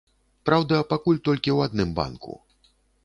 Праўда, 0.49 0.79
пакуль 0.95 1.21
толькі 1.29 1.49
ў 1.57 1.71
адным 1.71 1.89
банку. 2.01 2.33